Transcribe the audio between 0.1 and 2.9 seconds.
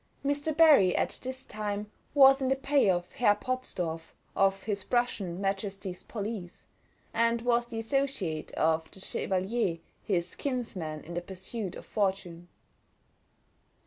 Mr. Barry, at this time, was in the pay